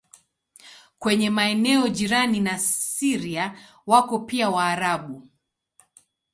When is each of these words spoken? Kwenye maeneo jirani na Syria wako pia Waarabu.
Kwenye 0.99 1.29
maeneo 1.29 1.87
jirani 1.87 2.39
na 2.39 2.59
Syria 2.59 3.57
wako 3.87 4.19
pia 4.19 4.49
Waarabu. 4.49 5.27